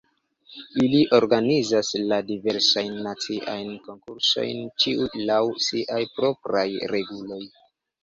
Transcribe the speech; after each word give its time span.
Ili 0.83 1.01
organizas 1.17 1.91
la 2.13 2.19
diversajn 2.31 2.91
naciajn 3.09 3.71
konkursojn, 3.91 4.65
ĉiu 4.83 5.09
laŭ 5.31 5.41
siaj 5.71 6.05
propraj 6.19 6.69
reguloj. 6.99 7.43